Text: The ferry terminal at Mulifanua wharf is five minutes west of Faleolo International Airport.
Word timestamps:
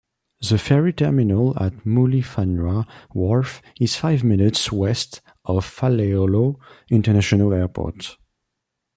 The 0.41 0.57
ferry 0.57 0.93
terminal 0.93 1.53
at 1.61 1.85
Mulifanua 1.85 2.87
wharf 3.13 3.61
is 3.79 3.97
five 3.97 4.23
minutes 4.23 4.71
west 4.71 5.21
of 5.45 5.63
Faleolo 5.63 6.55
International 6.89 7.53
Airport. 7.53 8.17